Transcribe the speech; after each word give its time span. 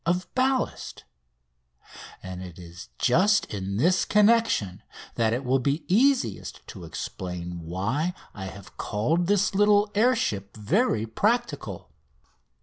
of 0.03 0.25
ballast; 0.33 1.03
and 2.23 2.41
it 2.41 2.57
is 2.57 2.89
just 2.97 3.45
in 3.53 3.77
this 3.77 4.03
connection 4.03 4.81
that 5.13 5.31
it 5.31 5.45
will 5.45 5.59
be 5.59 5.85
easiest 5.87 6.65
to 6.65 6.85
explain 6.85 7.59
why 7.59 8.11
I 8.33 8.45
have 8.45 8.77
called 8.77 9.27
this 9.27 9.53
little 9.53 9.91
air 9.93 10.15
ship 10.15 10.57
very 10.57 11.05
practical. 11.05 11.91